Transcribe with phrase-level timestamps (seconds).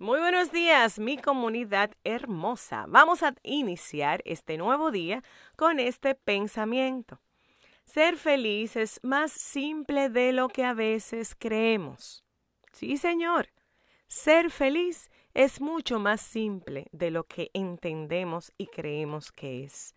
[0.00, 2.84] Muy buenos días, mi comunidad hermosa.
[2.86, 5.24] Vamos a iniciar este nuevo día
[5.56, 7.20] con este pensamiento.
[7.84, 12.22] Ser feliz es más simple de lo que a veces creemos.
[12.70, 13.48] Sí, señor.
[14.06, 19.96] Ser feliz es mucho más simple de lo que entendemos y creemos que es.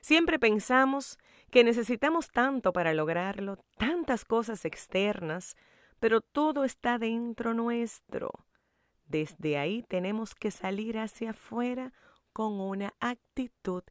[0.00, 1.18] Siempre pensamos
[1.50, 5.56] que necesitamos tanto para lograrlo, tantas cosas externas,
[6.00, 8.30] pero todo está dentro nuestro.
[9.06, 11.92] Desde ahí tenemos que salir hacia afuera
[12.32, 13.82] con una actitud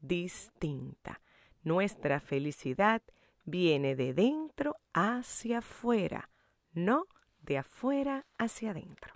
[0.00, 1.20] distinta.
[1.62, 3.02] Nuestra felicidad
[3.44, 6.30] viene de dentro hacia afuera,
[6.72, 7.06] no
[7.40, 9.15] de afuera hacia adentro.